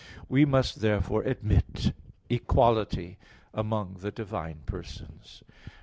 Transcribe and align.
We 0.27 0.45
must 0.45 0.81
therefore 0.81 1.21
admit 1.25 1.93
equality 2.27 3.19
among 3.53 3.97
the 3.99 4.09
divine 4.09 4.61
persons. 4.65 5.43